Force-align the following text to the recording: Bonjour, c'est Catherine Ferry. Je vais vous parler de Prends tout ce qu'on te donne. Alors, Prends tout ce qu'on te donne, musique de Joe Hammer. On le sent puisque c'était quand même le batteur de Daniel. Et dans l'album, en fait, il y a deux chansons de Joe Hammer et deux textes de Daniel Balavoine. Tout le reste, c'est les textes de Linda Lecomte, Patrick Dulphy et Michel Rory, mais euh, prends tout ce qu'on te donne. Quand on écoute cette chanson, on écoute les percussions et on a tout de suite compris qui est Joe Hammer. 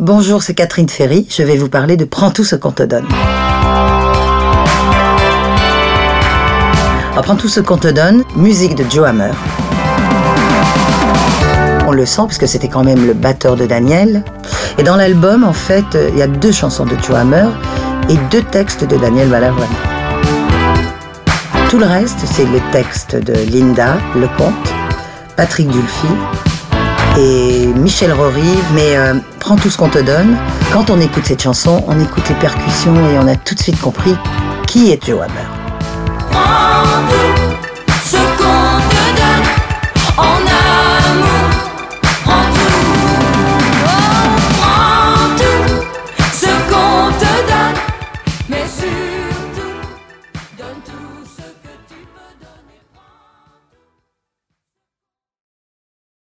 Bonjour, 0.00 0.42
c'est 0.42 0.54
Catherine 0.54 0.88
Ferry. 0.88 1.24
Je 1.30 1.44
vais 1.44 1.56
vous 1.56 1.68
parler 1.68 1.96
de 1.96 2.04
Prends 2.04 2.32
tout 2.32 2.42
ce 2.42 2.56
qu'on 2.56 2.72
te 2.72 2.82
donne. 2.82 3.06
Alors, 7.12 7.22
Prends 7.22 7.36
tout 7.36 7.46
ce 7.46 7.60
qu'on 7.60 7.76
te 7.76 7.86
donne, 7.86 8.24
musique 8.34 8.74
de 8.74 8.84
Joe 8.90 9.06
Hammer. 9.06 9.30
On 11.86 11.92
le 11.92 12.04
sent 12.06 12.22
puisque 12.26 12.48
c'était 12.48 12.66
quand 12.66 12.82
même 12.82 13.06
le 13.06 13.14
batteur 13.14 13.54
de 13.54 13.66
Daniel. 13.66 14.24
Et 14.78 14.82
dans 14.82 14.96
l'album, 14.96 15.44
en 15.44 15.52
fait, 15.52 15.96
il 16.12 16.18
y 16.18 16.22
a 16.22 16.26
deux 16.26 16.50
chansons 16.50 16.86
de 16.86 16.96
Joe 16.96 17.14
Hammer 17.14 17.46
et 18.08 18.16
deux 18.32 18.42
textes 18.42 18.82
de 18.82 18.96
Daniel 18.96 19.28
Balavoine. 19.28 19.68
Tout 21.70 21.78
le 21.78 21.86
reste, 21.86 22.18
c'est 22.24 22.46
les 22.46 22.62
textes 22.72 23.14
de 23.14 23.34
Linda 23.48 23.96
Lecomte, 24.16 24.74
Patrick 25.36 25.68
Dulphy 25.68 26.08
et 27.18 27.66
Michel 27.66 28.12
Rory, 28.12 28.42
mais 28.74 28.96
euh, 28.96 29.14
prends 29.40 29.56
tout 29.56 29.70
ce 29.70 29.76
qu'on 29.76 29.88
te 29.88 29.98
donne. 29.98 30.36
Quand 30.72 30.90
on 30.90 31.00
écoute 31.00 31.24
cette 31.26 31.42
chanson, 31.42 31.84
on 31.86 32.00
écoute 32.00 32.28
les 32.28 32.34
percussions 32.36 32.94
et 33.10 33.18
on 33.18 33.28
a 33.28 33.36
tout 33.36 33.54
de 33.54 33.60
suite 33.60 33.80
compris 33.80 34.16
qui 34.66 34.90
est 34.90 35.04
Joe 35.04 35.22
Hammer. 35.22 37.33